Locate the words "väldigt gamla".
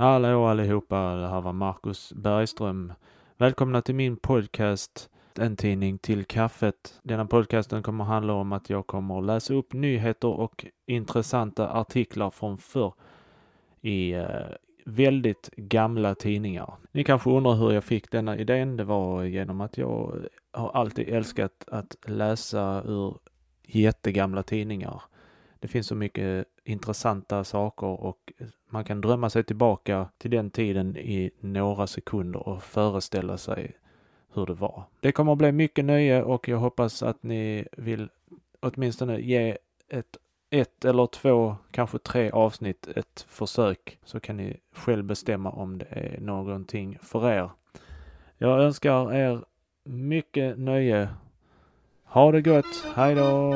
14.84-16.14